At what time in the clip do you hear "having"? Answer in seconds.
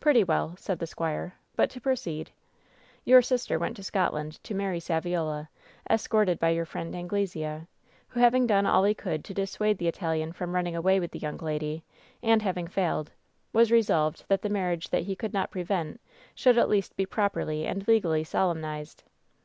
8.18-8.48, 12.42-12.66